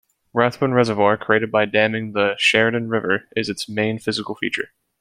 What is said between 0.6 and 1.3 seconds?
Reservoir,